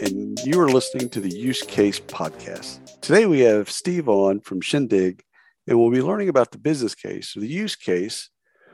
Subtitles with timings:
[0.00, 3.00] and you are listening to the Use Case Podcast.
[3.00, 5.22] Today we have Steve on from Shindig,
[5.66, 8.30] and we'll be learning about the business case, or the use case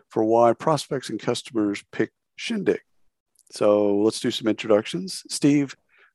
[0.08, 2.80] for why prospects and customers pick Shindig.
[3.50, 5.24] So let's do some introductions.
[5.28, 5.74] Steve,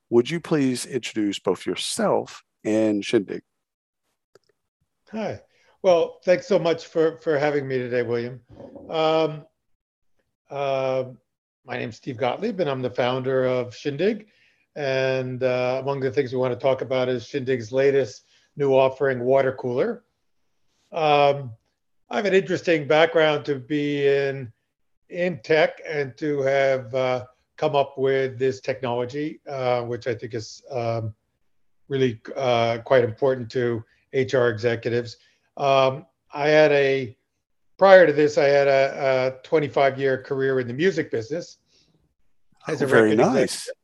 [0.10, 3.42] would you please introduce both yourself and Shindig?
[5.12, 5.42] Hi.
[5.82, 8.40] Well, thanks so much for, for having me today, William.
[8.90, 9.46] Um,
[10.50, 11.06] uh,
[11.66, 14.28] my name's Steve Gottlieb, and I'm the founder of Shindig.
[14.76, 18.26] And uh, among the things we want to talk about is Shindig's latest
[18.56, 20.04] new offering, Water Cooler.
[20.92, 21.52] Um,
[22.10, 24.52] I have an interesting background to be in
[25.10, 27.26] in tech and to have uh,
[27.58, 31.14] come up with this technology, uh, which I think is um,
[31.90, 33.84] really uh, quite important to
[34.14, 35.18] HR executives.
[35.58, 37.18] Um, I had a
[37.78, 41.58] prior to this, I had a, a 25 year career in the music business.
[42.68, 43.44] As a oh, very nice.
[43.44, 43.81] Executive.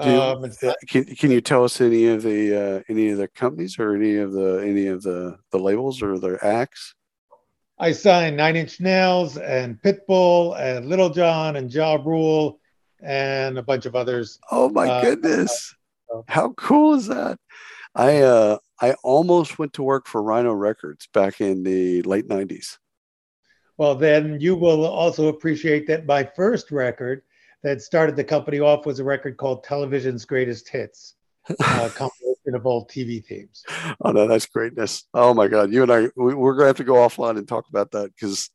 [0.00, 0.50] Um,
[0.88, 4.16] can, can you tell us any of the uh, any of the companies or any
[4.16, 6.94] of the any of the the labels or their acts?
[7.78, 12.60] I signed Nine Inch Nails and Pitbull and Lil Jon and Ja Rule
[13.02, 14.38] and a bunch of others.
[14.50, 15.74] Oh my uh, goodness!
[16.12, 17.38] Uh, How cool is that?
[17.94, 22.78] I uh, I almost went to work for Rhino Records back in the late '90s.
[23.76, 27.22] Well, then you will also appreciate that my first record
[27.62, 31.14] that started the company off was a record called Television's Greatest Hits,
[31.48, 33.62] uh, compilation of old TV themes.
[34.00, 35.04] Oh no, that's greatness!
[35.14, 37.68] Oh my God, you and I, we, are gonna have to go offline and talk
[37.68, 38.50] about that because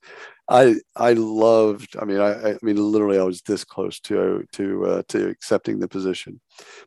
[0.49, 1.95] I I loved.
[1.99, 5.79] I mean, I, I mean, literally, I was this close to to uh, to accepting
[5.79, 6.39] the position,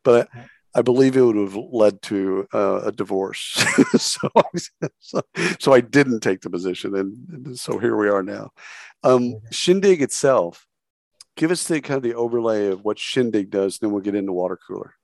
[0.05, 0.29] but.
[0.35, 3.65] I, I believe it would have led to uh, a divorce.
[3.99, 4.29] so,
[5.01, 5.23] so,
[5.59, 8.51] so, I didn't take the position, and, and so here we are now.
[9.03, 10.68] Um, Shindig itself
[11.39, 14.33] give us the kind of the overlay of what Shindig does, then we'll get into
[14.33, 14.95] water cooler.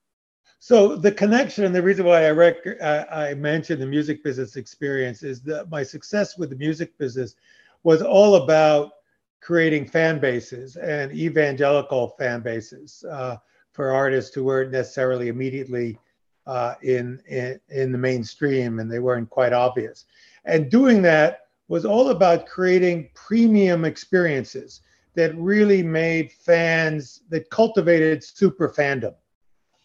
[0.59, 4.57] So the connection and the reason why I, rec- I, I mentioned the music business
[4.57, 7.37] experience is that my success with the music business
[7.85, 8.93] was all about
[9.41, 13.37] creating fan bases and evangelical fan bases uh,
[13.73, 15.99] for artists who weren't necessarily immediately
[16.47, 20.07] uh, in, in in the mainstream and they weren't quite obvious.
[20.45, 24.81] And doing that was all about creating premium experiences
[25.15, 29.15] that really made fans that cultivated super fandom.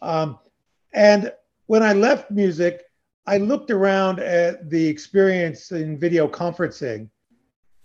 [0.02, 0.38] Um,
[0.92, 1.32] and
[1.66, 2.82] when I left music,
[3.26, 7.08] I looked around at the experience in video conferencing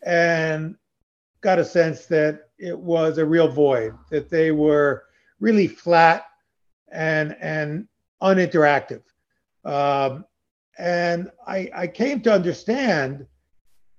[0.04, 0.76] and
[1.42, 5.04] got a sense that it was a real void, that they were
[5.40, 6.26] really flat
[6.92, 7.88] and and
[8.22, 9.04] uninteractive.
[9.66, 10.26] Um,
[10.78, 13.26] and I, I came to understand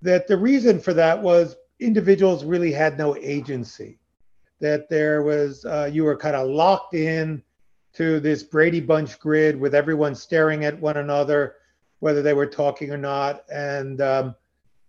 [0.01, 3.99] that the reason for that was individuals really had no agency.
[4.59, 7.43] That there was, uh, you were kind of locked in
[7.93, 11.55] to this Brady Bunch grid with everyone staring at one another,
[11.99, 13.43] whether they were talking or not.
[13.51, 14.35] And um,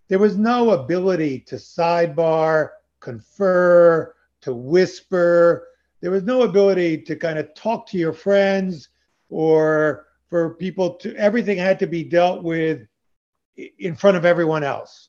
[0.07, 2.69] there was no ability to sidebar,
[2.99, 5.67] confer, to whisper.
[6.01, 8.89] There was no ability to kind of talk to your friends
[9.29, 12.87] or for people to, everything had to be dealt with
[13.79, 15.08] in front of everyone else.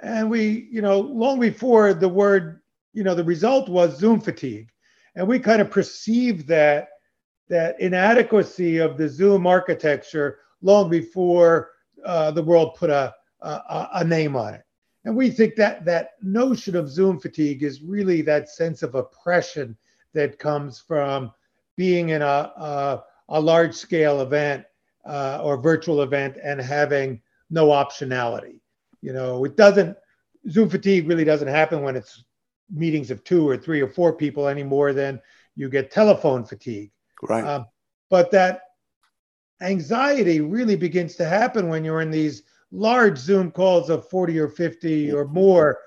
[0.00, 2.60] And we, you know, long before the word,
[2.92, 4.70] you know, the result was Zoom fatigue.
[5.14, 6.88] And we kind of perceived that
[7.48, 11.70] that inadequacy of the Zoom architecture long before
[12.04, 14.62] uh, the world put a, a, a name on it.
[15.04, 19.76] And we think that that notion of Zoom fatigue is really that sense of oppression
[20.12, 21.30] that comes from
[21.76, 24.64] being in a, a, a large scale event
[25.04, 27.20] uh, or virtual event and having
[27.50, 28.58] no optionality.
[29.02, 29.96] You know, it doesn't,
[30.48, 32.24] Zoom fatigue really doesn't happen when it's
[32.70, 35.20] meetings of two or three or four people any more than
[35.54, 36.90] you get telephone fatigue.
[37.22, 37.44] Right.
[37.44, 37.66] Um,
[38.10, 38.62] but that
[39.60, 44.48] anxiety really begins to happen when you're in these large Zoom calls of 40 or
[44.48, 45.78] 50 or more,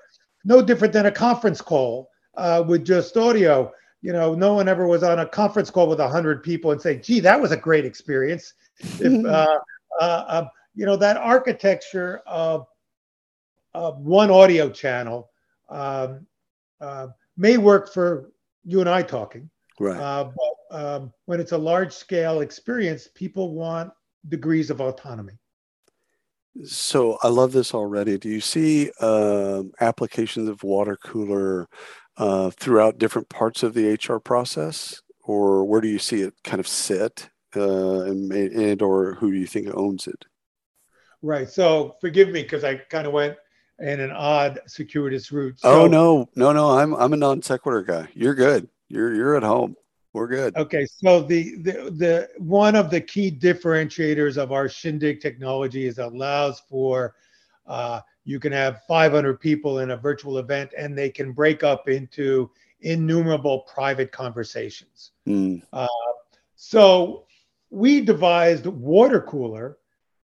[0.44, 3.72] no different than a conference call uh, with just audio.
[4.02, 6.98] You know, no one ever was on a conference call with 100 people and say,
[6.98, 8.54] gee, that was a great experience.
[8.78, 9.58] if, uh,
[10.00, 12.66] uh, uh, you know, that architecture of
[13.74, 15.30] uh, one audio channel
[15.68, 16.26] um,
[16.80, 18.32] uh, may work for
[18.64, 19.50] you and I talking.
[19.78, 19.98] Right.
[19.98, 20.30] Uh,
[20.70, 23.92] but um, when it's a large scale experience, people want
[24.28, 25.38] degrees of autonomy.
[26.64, 28.18] So I love this already.
[28.18, 31.68] Do you see um, applications of water cooler
[32.16, 36.60] uh, throughout different parts of the HR process, or where do you see it kind
[36.60, 40.24] of sit, uh, and and or who do you think owns it?
[41.22, 41.48] Right.
[41.48, 43.36] So forgive me because I kind of went
[43.80, 45.60] in an odd circuitous route.
[45.60, 46.70] So, oh no, no, no!
[46.78, 48.08] I'm I'm a non sequitur guy.
[48.14, 48.68] You're good.
[48.88, 49.76] You're you're at home.
[50.12, 50.56] We're good.
[50.56, 55.98] Okay, so the, the the one of the key differentiators of our Shindig technology is
[55.98, 57.14] allows for
[57.66, 61.88] uh, you can have 500 people in a virtual event, and they can break up
[61.88, 62.50] into
[62.80, 65.12] innumerable private conversations.
[65.28, 65.62] Mm.
[65.72, 65.86] Uh,
[66.56, 67.26] so
[67.70, 69.78] we devised water cooler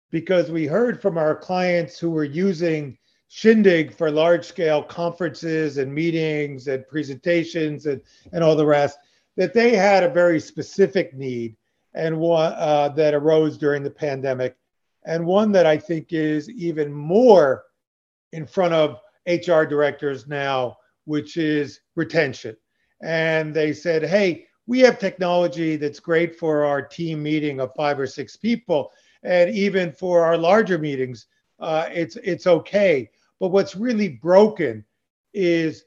[0.10, 5.94] because we heard from our clients who were using Shindig for large scale conferences and
[5.94, 8.02] meetings and presentations and,
[8.32, 8.98] and all the rest
[9.38, 11.56] that they had a very specific need
[11.94, 14.56] and one uh, that arose during the pandemic,
[15.06, 17.64] and one that I think is even more
[18.34, 22.56] in front of HR directors now, which is retention.
[23.02, 28.00] And they said, hey, we have technology that's great for our team meeting of five
[28.00, 28.92] or six people,
[29.24, 31.28] and even for our larger meetings,
[31.60, 33.10] uh, it's it's okay.
[33.40, 34.86] But what's really broken
[35.34, 35.86] is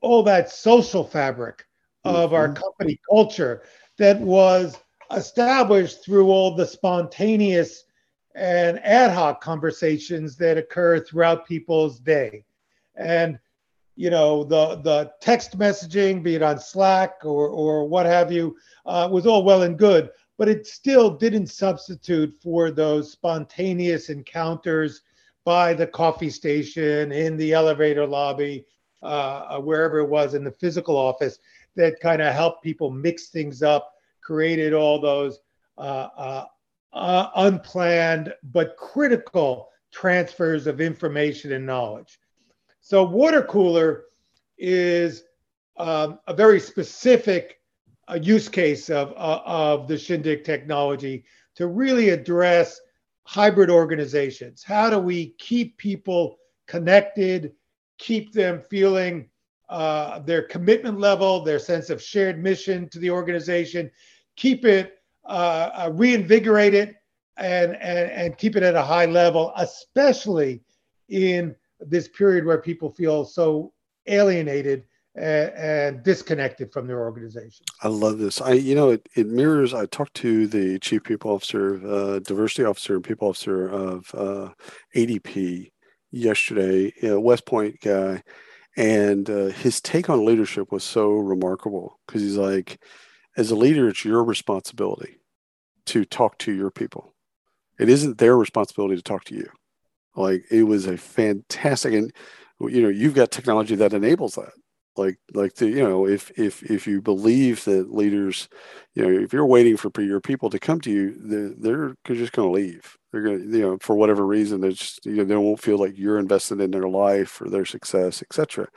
[0.00, 1.66] all that social fabric
[2.04, 2.34] of mm-hmm.
[2.34, 3.62] our company culture
[3.98, 4.76] that was
[5.12, 7.84] established through all the spontaneous
[8.34, 12.44] and ad hoc conversations that occur throughout people's day.
[12.96, 13.38] And
[13.94, 18.56] you know the the text messaging, be it on Slack or or what have you,
[18.86, 25.02] uh, was all well and good, but it still didn't substitute for those spontaneous encounters
[25.44, 28.64] by the coffee station, in the elevator lobby,
[29.02, 31.38] uh, wherever it was in the physical office
[31.74, 35.40] that kind of helped people mix things up, created all those
[35.78, 36.44] uh, uh,
[36.92, 42.18] uh, unplanned but critical transfers of information and knowledge.
[42.80, 44.04] So, water cooler
[44.58, 45.24] is
[45.76, 47.60] um, a very specific
[48.12, 51.24] uh, use case of, uh, of the Shindig technology
[51.56, 52.80] to really address
[53.24, 54.62] hybrid organizations.
[54.62, 57.52] How do we keep people connected,
[57.98, 59.28] keep them feeling
[59.68, 63.90] uh, their commitment level, their sense of shared mission to the organization,
[64.36, 65.90] keep it, uh, uh,
[67.38, 70.60] and, and, and keep it at a high level, especially
[71.08, 73.72] in this period where people feel so
[74.06, 77.64] alienated and, disconnected from their organization.
[77.82, 78.40] I love this.
[78.40, 79.74] I, you know, it, it mirrors.
[79.74, 84.48] I talked to the chief people officer, uh, diversity officer, and people officer of uh,
[84.94, 85.70] ADP
[86.10, 86.92] yesterday.
[87.02, 88.22] West Point guy,
[88.76, 92.80] and uh, his take on leadership was so remarkable because he's like,
[93.36, 95.18] as a leader, it's your responsibility
[95.86, 97.14] to talk to your people.
[97.78, 99.48] It isn't their responsibility to talk to you.
[100.14, 102.12] Like it was a fantastic, and
[102.60, 104.52] you know, you've got technology that enables that
[104.96, 108.48] like like the you know if if if you believe that leaders
[108.94, 111.14] you know if you're waiting for your people to come to you
[111.58, 112.96] they're they're just going to leave.
[113.10, 115.78] They're going to you know for whatever reason they just you know they won't feel
[115.78, 118.68] like you're invested in their life or their success etc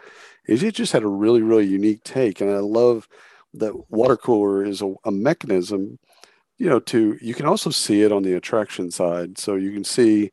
[0.47, 3.07] Is it just had a really really unique take and i love
[3.53, 5.97] that water cooler is a, a mechanism
[6.57, 9.37] you know to you can also see it on the attraction side.
[9.37, 10.31] So you can see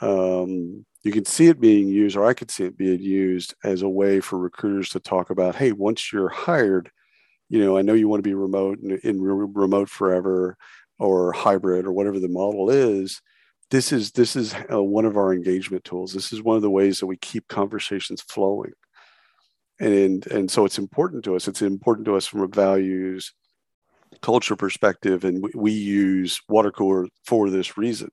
[0.00, 3.82] um, you can see it being used, or I could see it being used as
[3.82, 6.90] a way for recruiters to talk about, hey, once you're hired,
[7.48, 10.56] you know, I know you want to be remote and in remote forever
[10.98, 13.20] or hybrid or whatever the model is.
[13.70, 16.12] This is this is uh, one of our engagement tools.
[16.12, 18.72] This is one of the ways that we keep conversations flowing,
[19.80, 21.48] and and so it's important to us.
[21.48, 23.32] It's important to us from a values
[24.20, 28.10] culture perspective, and we, we use water cooler for this reason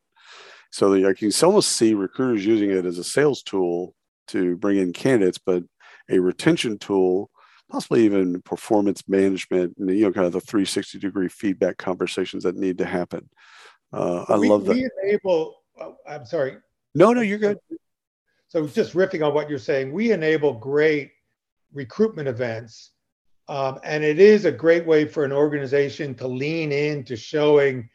[0.71, 3.95] so I can almost see recruiters using it as a sales tool
[4.27, 5.63] to bring in candidates, but
[6.09, 7.29] a retention tool,
[7.69, 12.55] possibly even performance management, and you know, kind of the 360 degree feedback conversations that
[12.55, 13.29] need to happen.
[13.91, 14.73] Uh, I we, love that.
[14.73, 15.55] We enable.
[15.79, 16.57] Oh, I'm sorry.
[16.93, 17.57] No, no, you're good.
[18.47, 21.11] So just riffing on what you're saying, we enable great
[21.73, 22.91] recruitment events,
[23.47, 27.89] um, and it is a great way for an organization to lean into showing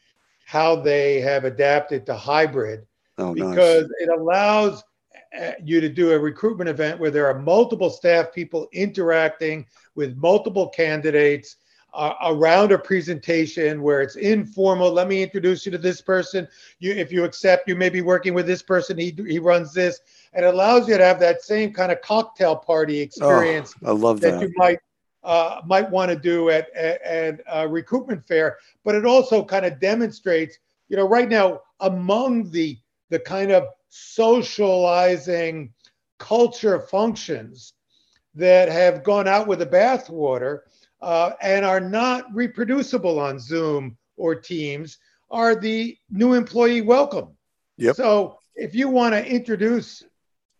[0.46, 2.86] how they have adapted to hybrid
[3.18, 3.90] oh, because nice.
[4.00, 4.82] it allows
[5.40, 10.16] uh, you to do a recruitment event where there are multiple staff people interacting with
[10.16, 11.56] multiple candidates
[11.94, 14.92] uh, around a presentation where it's informal.
[14.92, 16.46] Let me introduce you to this person.
[16.80, 18.98] You, if you accept, you may be working with this person.
[18.98, 20.00] He, he runs this,
[20.32, 23.74] and it allows you to have that same kind of cocktail party experience.
[23.82, 24.40] Oh, I love that.
[24.40, 24.80] that you might
[25.24, 29.64] uh, might want to do at, at, at a recruitment fair, but it also kind
[29.64, 32.78] of demonstrates, you know, right now among the
[33.10, 35.72] the kind of socializing
[36.18, 37.74] culture functions
[38.34, 40.60] that have gone out with the bathwater
[41.00, 44.98] uh, and are not reproducible on Zoom or Teams
[45.30, 47.28] are the new employee welcome.
[47.76, 47.96] Yep.
[47.96, 50.02] So if you want to introduce,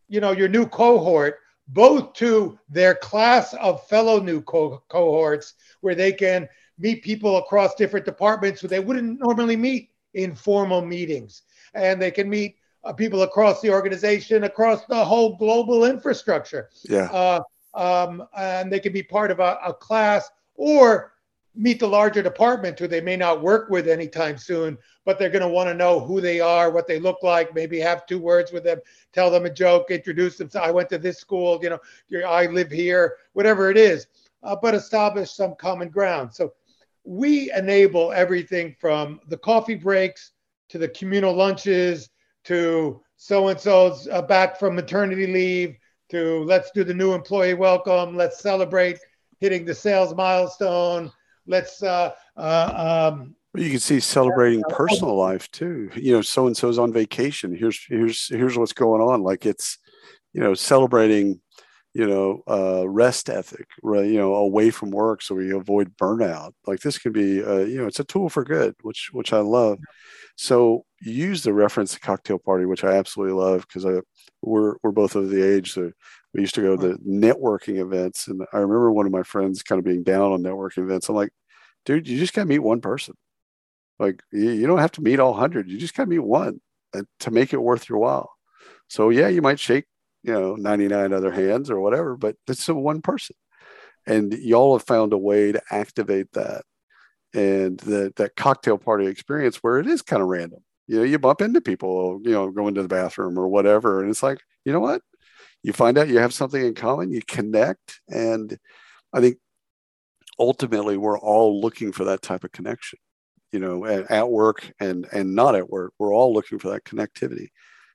[0.09, 5.95] you know, your new cohort both to their class of fellow new co- cohorts where
[5.95, 11.43] they can meet people across different departments who they wouldn't normally meet in formal meetings.
[11.75, 16.69] And they can meet uh, people across the organization across the whole global infrastructure.
[16.89, 17.11] Yeah.
[17.11, 17.41] Uh,
[17.75, 21.14] um, and they can be part of a, a class or
[21.55, 25.43] meet the larger department who they may not work with anytime soon, but they're going
[25.43, 28.51] to want to know who they are, what they look like, maybe have two words
[28.51, 28.81] with them,
[29.13, 30.51] tell them a joke, introduce them.
[30.61, 34.07] I went to this school, you know, I live here, whatever it is,
[34.43, 36.35] uh, but establish some common ground.
[36.35, 36.55] So
[37.05, 40.33] we enable everything from the coffee breaks
[40.71, 42.11] to the communal lunches
[42.45, 45.77] to so and so's uh, back from maternity leave
[46.11, 48.99] to let's do the new employee welcome, let's celebrate
[49.41, 51.13] hitting the sales milestone
[51.47, 55.91] let's uh, uh, um, you can see celebrating personal life too.
[55.95, 57.55] You know, so and so's on vacation.
[57.55, 59.23] Here's here's here's what's going on.
[59.23, 59.79] Like it's,
[60.33, 61.41] you know, celebrating,
[61.93, 63.67] you know, uh, rest ethic.
[63.83, 66.53] Right, you know, away from work so we avoid burnout.
[66.67, 69.39] Like this can be, uh, you know, it's a tool for good, which which I
[69.39, 69.79] love.
[70.37, 74.01] So use the reference to cocktail party, which I absolutely love because I
[74.43, 75.93] we're we're both of the age that
[76.35, 79.63] we used to go to the networking events, and I remember one of my friends
[79.63, 81.09] kind of being down on networking events.
[81.09, 81.31] I'm like,
[81.85, 83.15] dude, you just got to meet one person.
[84.01, 85.71] Like you, you don't have to meet all hundred.
[85.71, 86.61] You just got to meet one
[86.93, 88.33] uh, to make it worth your while.
[88.89, 89.85] So yeah, you might shake
[90.25, 93.37] you know 99 other hands or whatever, but it's a one person,
[94.07, 96.65] and y'all have found a way to activate that
[97.33, 100.61] and that that cocktail party experience where it is kind of random.
[100.89, 104.11] You know, you bump into people, you know, going to the bathroom or whatever, and
[104.11, 105.01] it's like, you know what?
[105.65, 108.57] You find out you have something in common, you connect, and
[109.15, 109.39] I think
[110.39, 112.99] ultimately we're all looking for that type of connection.
[113.51, 117.49] You know, at, work and and not at work, we're all looking for that connectivity.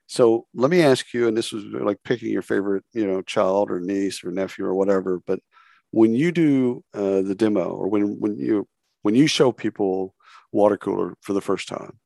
[0.08, 3.70] So let me ask you, and this was like picking your favorite, you know, child
[3.70, 5.40] or niece or nephew or whatever, but
[5.92, 8.66] when you do uh, the demo or when when you
[9.02, 10.14] when you show people
[10.52, 11.98] water cooler for the first time,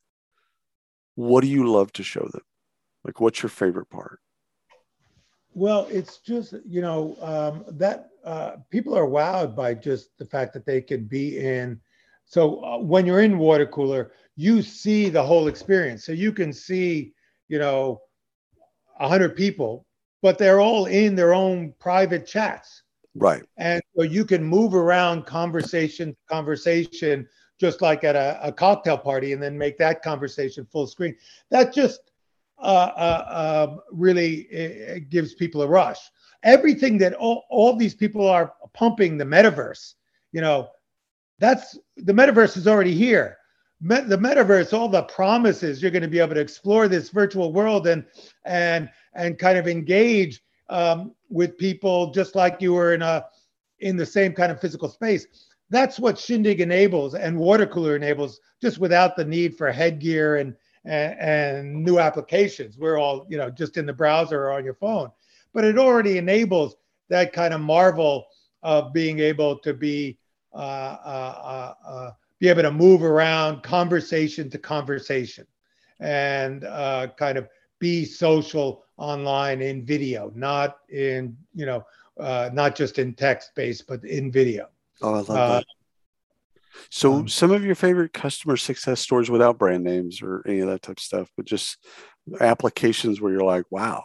[1.15, 2.43] what do you love to show them?
[3.05, 4.21] Like, what's your favorite part?
[5.55, 10.53] Well, it's just you know um, that uh, people are wowed by just the fact
[10.55, 11.81] that they can be in.
[12.25, 16.05] So uh, when you're in water cooler, you see the whole experience.
[16.05, 17.13] So you can see,
[17.49, 18.01] you know,
[18.99, 19.87] a hundred people,
[20.23, 22.83] but they're all in their own private chats.
[23.15, 23.43] Right.
[23.59, 27.29] And so you can move around conversation to conversation
[27.61, 31.15] just like at a, a cocktail party and then make that conversation full screen.
[31.51, 32.11] That just
[32.65, 35.99] uh, uh, um, really gives people a rush.
[36.43, 39.95] Everything that all, all these people are pumping the metaverse,
[40.33, 40.69] you know,
[41.39, 43.37] that's the metaverse is already here.
[43.81, 47.53] Met, the metaverse, all the promises you're going to be able to explore this virtual
[47.53, 48.05] world and
[48.45, 53.27] and and kind of engage um, with people just like you were in a
[53.81, 55.27] in the same kind of physical space.
[55.71, 60.55] That's what Shindig enables and water cooler enables, just without the need for headgear and,
[60.85, 62.79] and, and new applications.
[62.79, 65.11] We're all you know just in the browser or on your phone,
[65.53, 66.77] but it already enables
[67.09, 68.27] that kind of marvel
[68.63, 70.19] of being able to be
[70.55, 75.47] uh, uh, uh, uh be able to move around conversation to conversation
[76.01, 77.49] and uh, kind of
[77.79, 81.85] be social online in video, not in you know
[82.19, 84.69] uh, not just in text based, but in video.
[85.03, 85.65] Oh, I love that.
[86.91, 90.69] So, um, some of your favorite customer success stories without brand names or any of
[90.69, 91.79] that type of stuff, but just
[92.41, 94.05] applications where you're like, wow,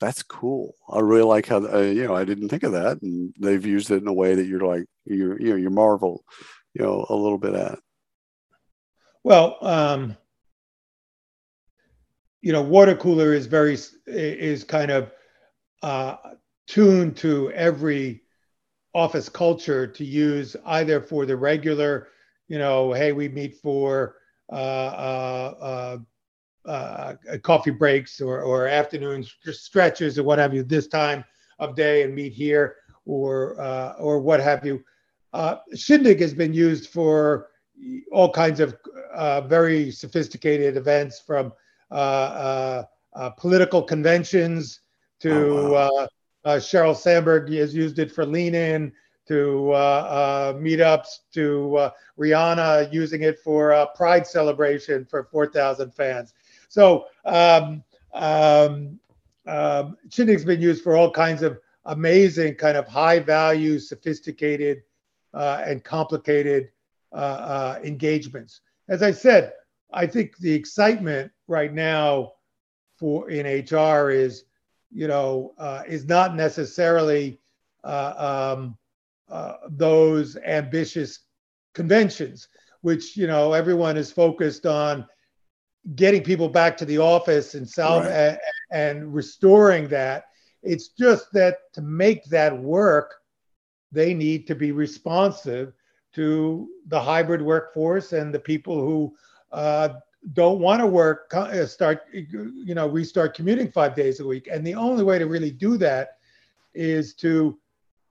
[0.00, 0.74] that's cool.
[0.88, 3.02] I really like how, uh, you know, I didn't think of that.
[3.02, 6.24] And they've used it in a way that you're like, you're, you know, you marvel,
[6.74, 7.78] you know, a little bit at.
[9.22, 10.16] Well, um,
[12.40, 15.10] you know, water cooler is very, is kind of
[15.82, 16.16] uh,
[16.66, 18.22] tuned to every
[18.94, 22.08] office culture to use either for the regular,
[22.48, 24.16] you know, hey, we meet for
[24.50, 25.54] uh, uh,
[26.66, 31.24] uh, uh coffee breaks or, or afternoon stretches or what have you this time
[31.58, 34.82] of day and meet here or uh, or what have you.
[35.32, 37.48] Uh, Shindig has been used for
[38.12, 38.76] all kinds of
[39.48, 41.52] very sophisticated events from
[43.36, 44.80] political conventions
[45.20, 46.08] to oh, wow.
[46.44, 48.92] Uh, Sandberg has used it for lean in
[49.26, 55.94] to uh, uh, meetups to uh, Rihanna using it for a pride celebration for 4,000
[55.94, 56.34] fans.
[56.68, 58.98] So um, um,
[59.46, 64.82] um, Shindig's been used for all kinds of amazing, kind of high value, sophisticated,
[65.32, 66.70] uh, and complicated
[67.12, 68.60] uh, uh, engagements.
[68.88, 69.52] As I said,
[69.92, 72.32] I think the excitement right now
[72.96, 74.44] for in HR is,
[74.92, 77.40] you know, uh, is not necessarily
[77.84, 78.76] uh, um,
[79.28, 81.20] uh, those ambitious
[81.74, 82.48] conventions,
[82.80, 85.06] which you know everyone is focused on
[85.94, 88.12] getting people back to the office and salve right.
[88.12, 88.38] and,
[88.70, 90.24] and restoring that.
[90.62, 93.14] It's just that to make that work,
[93.92, 95.72] they need to be responsive
[96.14, 99.14] to the hybrid workforce and the people who
[99.52, 99.90] uh,
[100.32, 104.48] don't want to work uh, start you know restart commuting five days a week.
[104.50, 106.18] And the only way to really do that
[106.74, 107.58] is to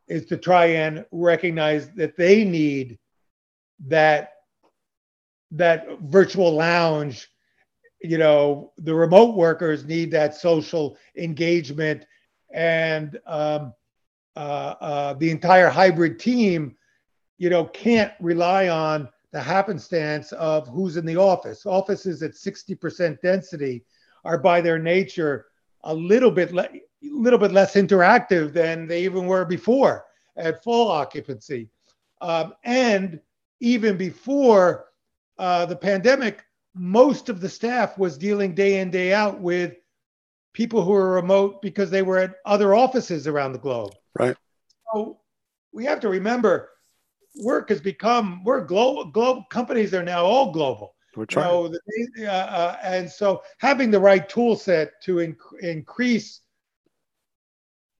[0.07, 2.97] is to try and recognize that they need
[3.87, 4.33] that
[5.51, 7.29] that virtual lounge.
[8.01, 12.05] You know the remote workers need that social engagement
[12.51, 13.73] and um,
[14.35, 16.75] uh, uh, the entire hybrid team
[17.37, 21.65] you know can't rely on the happenstance of who's in the office.
[21.65, 23.83] Offices at 60% density
[24.25, 25.47] are by their nature
[25.83, 26.69] a little bit le-
[27.01, 30.05] little bit less interactive than they even were before
[30.35, 31.69] at full occupancy.
[32.21, 33.19] Um, and
[33.61, 34.87] even before
[35.37, 36.43] uh, the pandemic,
[36.73, 39.75] most of the staff was dealing day in day out with
[40.53, 43.93] people who were remote because they were at other offices around the globe.
[44.17, 44.35] Right.
[44.93, 45.19] So
[45.71, 46.69] we have to remember
[47.35, 51.47] work has become we're global global companies are now all global we're trying.
[51.47, 56.41] Know, the, uh, uh, and so having the right tool set to inc- increase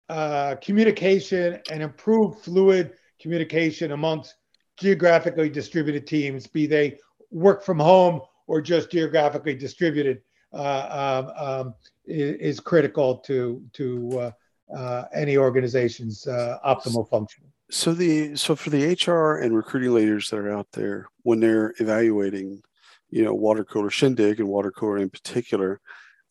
[0.09, 4.35] uh, communication and improve fluid communication amongst
[4.77, 6.97] geographically distributed teams, be they
[7.31, 10.21] work from home or just geographically distributed,
[10.53, 11.73] uh, um, um,
[12.05, 14.31] is, is, critical to to uh,
[14.75, 20.37] uh, any organization's optimal function so the so for the hr and recruiting leaders that
[20.37, 22.61] are out there when they're evaluating
[23.09, 25.79] you know water cooler shindig and water cooler in particular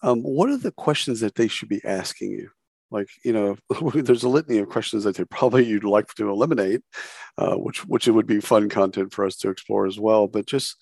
[0.02, 2.50] um, what are the questions that they should be asking you?
[2.90, 3.56] Like you know
[3.94, 6.82] there's a litany of questions that they probably you'd like to eliminate
[7.36, 10.26] uh, which which it would be fun content for us to explore as well.
[10.26, 10.76] But just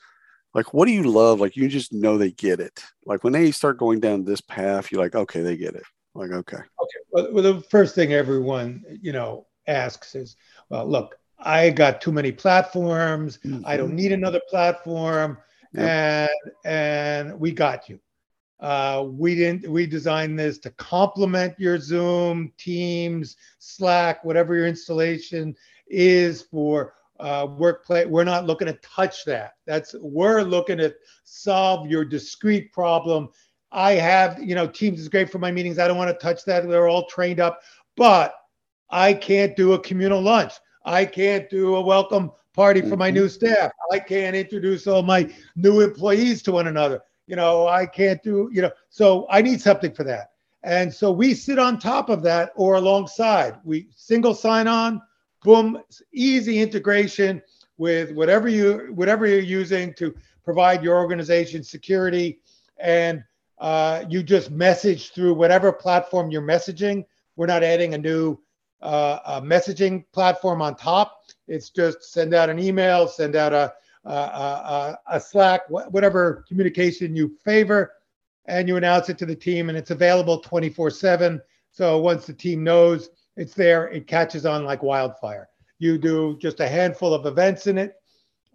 [0.55, 1.41] like what do you love?
[1.41, 2.81] Like you just know they get it.
[3.05, 5.85] Like when they start going down this path you're like okay they get it.
[6.15, 6.59] Like okay.
[6.59, 7.01] Okay.
[7.11, 10.37] Well, well the first thing everyone you know asks is,
[10.69, 13.39] well, look, I got too many platforms.
[13.45, 13.67] Mm-hmm.
[13.67, 13.97] I don't mm-hmm.
[13.97, 15.39] need another platform.
[15.73, 15.85] Yep.
[15.85, 18.01] And and we got you.
[18.61, 25.55] Uh, we didn't we designed this to complement your Zoom, Teams, Slack, whatever your installation
[25.89, 28.07] is for uh, workplace.
[28.07, 29.53] We're not looking to touch that.
[29.67, 33.29] That's we're looking to solve your discrete problem.
[33.73, 35.79] I have, you know, Teams is great for my meetings.
[35.79, 36.67] I don't want to touch that.
[36.67, 37.61] They're all trained up,
[37.97, 38.35] but
[38.91, 40.55] I can't do a communal lunch.
[40.85, 43.47] I can't do a welcome party for my new mm-hmm.
[43.47, 43.73] staff.
[43.93, 47.03] I can't introduce all my new employees to one another.
[47.27, 50.31] You know, I can't do, you know, so I need something for that.
[50.63, 53.59] And so we sit on top of that or alongside.
[53.65, 55.03] We single sign on,
[55.43, 55.81] boom,
[56.13, 57.43] easy integration
[57.79, 62.41] with whatever you whatever you're using to provide your organization security
[62.79, 63.23] and
[63.59, 67.05] uh, you just message through whatever platform you're messaging.
[67.37, 68.39] We're not adding a new
[68.83, 71.23] uh, a messaging platform on top.
[71.49, 73.73] It's just send out an email, send out a,
[74.05, 77.93] a, a, a Slack, whatever communication you favor,
[78.47, 81.41] and you announce it to the team, and it's available 24 7.
[81.71, 85.49] So once the team knows it's there, it catches on like wildfire.
[85.79, 87.97] You do just a handful of events in it,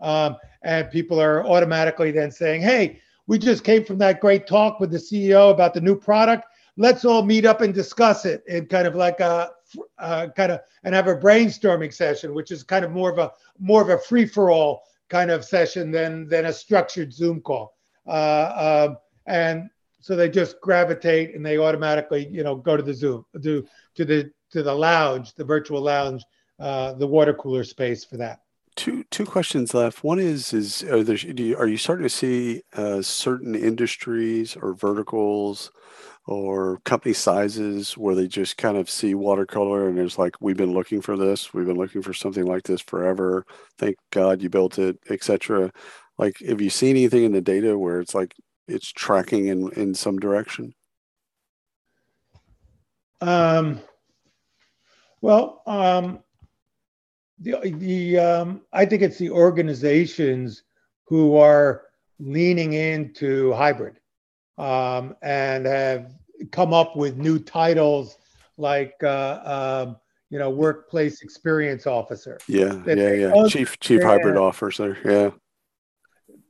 [0.01, 4.79] um, and people are automatically then saying, Hey, we just came from that great talk
[4.79, 6.45] with the CEO about the new product.
[6.77, 9.51] Let's all meet up and discuss it in kind of like a
[9.99, 13.31] uh, kind of and have a brainstorming session, which is kind of more of a
[13.59, 17.75] more of a free for all kind of session than than a structured Zoom call.
[18.07, 22.93] Uh, um, and so they just gravitate and they automatically, you know, go to the
[22.93, 26.23] Zoom, to to the to the lounge, the virtual lounge,
[26.59, 28.41] uh, the water cooler space for that.
[28.75, 30.03] Two two questions left.
[30.03, 34.73] One is is are there you, are you starting to see uh, certain industries or
[34.73, 35.71] verticals
[36.27, 40.57] or company sizes where they just kind of see water cooler and it's like we've
[40.57, 41.53] been looking for this.
[41.53, 43.45] We've been looking for something like this forever.
[43.77, 45.71] Thank god you built it etc
[46.21, 48.35] like have you seen anything in the data where it's like
[48.67, 50.73] it's tracking in in some direction?
[53.19, 53.81] Um
[55.21, 56.19] well um
[57.39, 60.63] the the um i think it's the organizations
[61.05, 61.83] who are
[62.19, 63.99] leaning into hybrid
[64.61, 66.13] um, and have
[66.51, 68.17] come up with new titles
[68.57, 69.97] like uh, um,
[70.29, 72.37] you know workplace experience officer.
[72.47, 73.47] Yeah, yeah, yeah.
[73.47, 74.97] Chief chief hybrid officer.
[75.03, 75.31] Yeah.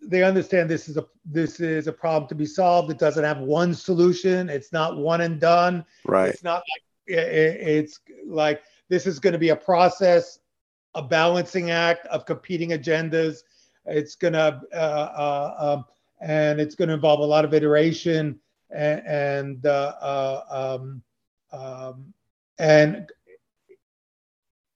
[0.04, 2.91] They understand this is a this is a problem to be solved.
[2.91, 4.50] It doesn't have one solution.
[4.50, 5.86] It's not one and done.
[6.06, 6.30] Right.
[6.30, 10.39] It's not like it, it's like this is going to be a process,
[10.95, 13.38] a balancing act of competing agendas.
[13.86, 15.86] It's going to uh, uh, um,
[16.21, 21.01] and it's going to involve a lot of iteration and, and uh, uh, um,
[21.51, 22.13] um,
[22.57, 23.10] and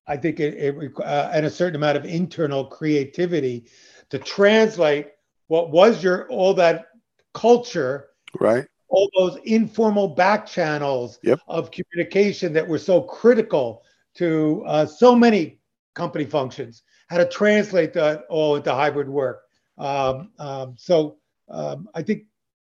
[0.07, 3.65] I think it, it uh, and a certain amount of internal creativity
[4.09, 5.09] to translate
[5.47, 6.87] what was your all that
[7.33, 8.65] culture, right?
[8.87, 11.39] All those informal back channels yep.
[11.47, 13.83] of communication that were so critical
[14.15, 15.59] to uh, so many
[15.95, 16.83] company functions.
[17.07, 19.41] How to translate that all into hybrid work.
[19.77, 21.17] Um, um, so
[21.49, 22.23] um, I think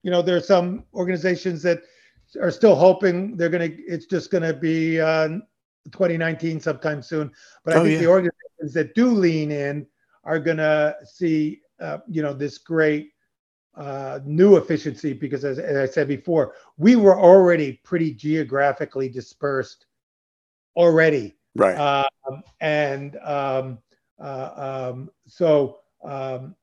[0.03, 1.81] you know there are some organizations that
[2.39, 3.83] are still hoping they're going to.
[3.83, 5.39] It's just going to be uh,
[5.91, 7.31] 2019 sometime soon.
[7.63, 7.99] But I oh, think yeah.
[7.99, 9.87] the organizations that do lean in
[10.23, 13.11] are going to see uh, you know this great
[13.75, 19.85] uh, new efficiency because as, as, I said before, we were already pretty geographically dispersed
[20.75, 21.35] already.
[21.55, 21.75] Right.
[21.75, 23.79] Um, and um,
[24.19, 26.55] uh, um, so um,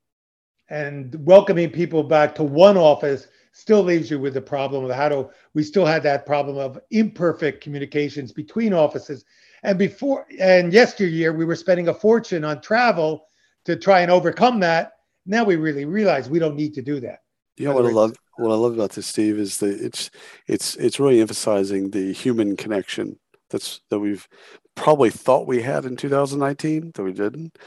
[0.70, 5.08] and welcoming people back to one office still leaves you with the problem of how
[5.08, 9.24] to we still had that problem of imperfect communications between offices.
[9.62, 13.26] And before and yesteryear we were spending a fortune on travel
[13.64, 14.92] to try and overcome that.
[15.26, 17.22] Now we really realize we don't need to do that.
[17.56, 20.10] You know what i love what i love about this steve is that it's
[20.46, 23.18] it's it's really emphasizing the human connection
[23.50, 24.28] that's that we've
[24.76, 27.58] probably thought we had in 2019 that we didn't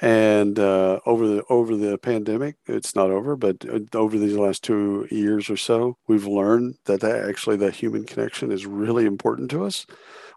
[0.00, 4.62] and uh, over the over the pandemic, it's not over, but uh, over these last
[4.62, 9.50] two years or so, we've learned that, that actually the human connection is really important
[9.50, 9.86] to us,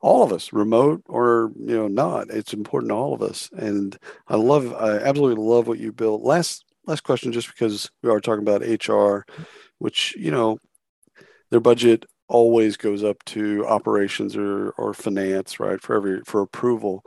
[0.01, 2.29] all of us, remote or you know not.
[2.29, 3.97] It's important to all of us, and
[4.27, 6.23] I love, I absolutely love what you built.
[6.23, 9.25] Last last question, just because we are talking about HR,
[9.77, 10.57] which you know,
[11.51, 17.03] their budget always goes up to operations or or finance, right, for every for approval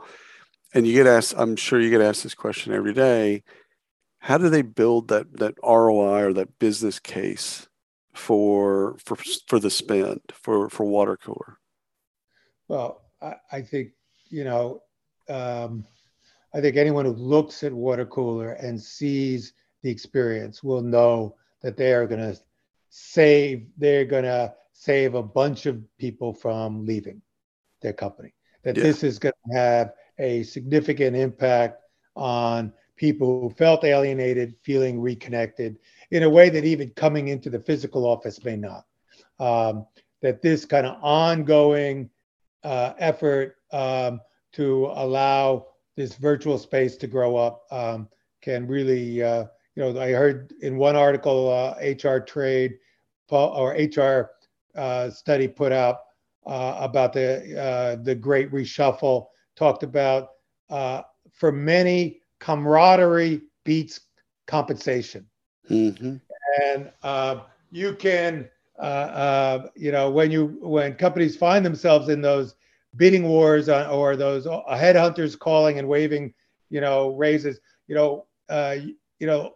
[0.75, 3.41] and you get asked i'm sure you get asked this question every day
[4.19, 7.67] how do they build that that roi or that business case
[8.13, 9.15] for for
[9.47, 11.57] for the spend for for water cooler
[12.67, 13.91] well i, I think
[14.29, 14.81] you know
[15.29, 15.85] um,
[16.53, 21.77] i think anyone who looks at water cooler and sees the experience will know that
[21.77, 22.39] they are going to
[22.89, 27.21] save they're going to save a bunch of people from leaving
[27.81, 28.33] their company
[28.63, 28.83] that yeah.
[28.83, 31.81] this is going to have a significant impact
[32.15, 35.77] on people who felt alienated, feeling reconnected
[36.11, 38.85] in a way that even coming into the physical office may not.
[39.39, 39.85] Um,
[40.21, 42.09] that this kind of ongoing
[42.63, 44.21] uh, effort um,
[44.53, 48.07] to allow this virtual space to grow up um,
[48.41, 52.77] can really, uh, you know, I heard in one article, uh, HR Trade
[53.29, 54.31] or HR
[54.75, 55.99] uh, study put out
[56.45, 60.29] uh, about the uh, the Great Reshuffle talked about
[60.69, 64.01] uh, for many, camaraderie beats
[64.47, 65.25] compensation.
[65.69, 66.15] Mm-hmm.
[66.61, 67.41] And uh,
[67.71, 72.55] you can, uh, uh, you know, when you when companies find themselves in those
[72.95, 76.33] bidding wars on, or those headhunters calling and waving,
[76.69, 78.75] you know, raises, you know, uh,
[79.19, 79.53] you know,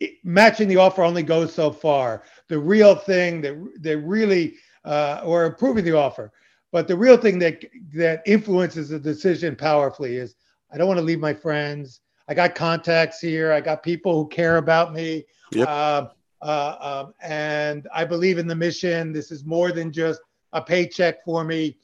[0.00, 2.24] it, matching the offer only goes so far.
[2.48, 4.54] The real thing that that really
[4.84, 6.32] uh, or improving the offer
[6.70, 10.34] but the real thing that that influences the decision powerfully is
[10.72, 12.00] I don't want to leave my friends.
[12.28, 13.52] I got contacts here.
[13.52, 15.24] I got people who care about me.
[15.52, 15.66] Yep.
[15.66, 16.06] Uh,
[16.42, 19.12] uh, um, and I believe in the mission.
[19.12, 20.20] This is more than just
[20.52, 21.78] a paycheck for me.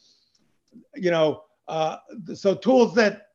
[0.94, 1.96] You know, uh,
[2.34, 3.28] so tools that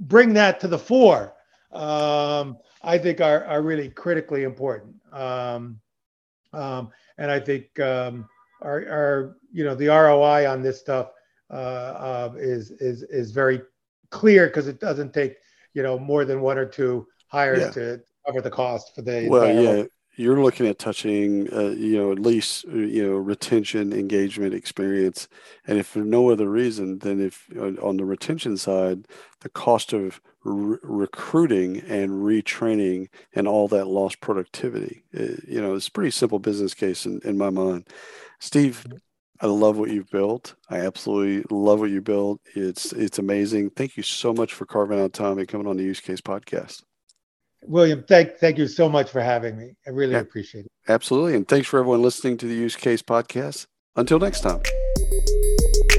[0.00, 1.34] bring that to the fore,
[1.72, 4.96] um, I think are, are really critically important.
[5.12, 5.80] Um,
[6.52, 8.28] um and I think um,
[8.66, 11.10] are, are you know the ROI on this stuff
[11.50, 13.62] uh, uh, is is is very
[14.10, 15.36] clear because it doesn't take
[15.74, 17.70] you know more than one or two hires yeah.
[17.70, 19.84] to cover the cost for the well yeah
[20.16, 25.28] you're looking at touching uh, you know at least uh, you know retention engagement experience
[25.66, 27.48] and if for no other reason then if
[27.82, 29.06] on the retention side
[29.40, 35.74] the cost of re- recruiting and retraining and all that lost productivity uh, you know
[35.74, 37.86] it's a pretty simple business case in, in my mind
[38.40, 38.84] Steve,
[39.40, 40.54] I love what you've built.
[40.70, 42.40] I absolutely love what you built.
[42.54, 43.70] It's it's amazing.
[43.70, 46.82] Thank you so much for carving out time and coming on the Use Case podcast.
[47.64, 49.72] William, thank thank you so much for having me.
[49.86, 50.20] I really Yeah.
[50.20, 50.72] appreciate it.
[50.88, 51.34] Absolutely.
[51.34, 53.66] And thanks for everyone listening to the Use Case podcast.
[53.96, 54.60] Until next time.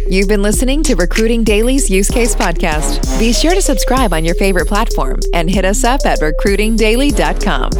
[0.10, 3.20] You've been listening to Recruiting Daily's Use Case Podcast.
[3.20, 7.72] Be sure to subscribe on your favorite platform and hit us up at recruitingdaily.com.